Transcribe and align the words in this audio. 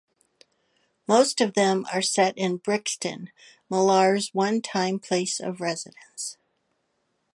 Most 1.07 1.41
of 1.41 1.53
them 1.53 1.85
are 1.93 2.01
set 2.01 2.35
in 2.35 2.57
Brixton, 2.57 3.29
Millar's 3.69 4.33
one-time 4.33 4.97
place 4.97 5.39
of 5.39 5.61
residence. 5.61 6.37